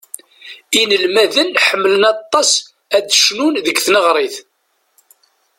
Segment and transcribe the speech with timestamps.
[0.81, 2.49] Inelmaden ḥemmlen aṭas
[2.97, 4.35] ad cnun deg tneɣrit.